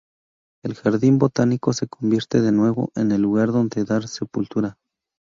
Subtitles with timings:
[0.65, 4.79] El Jardín botánico se convierte de nuevo en el lugar donde dar sepultura.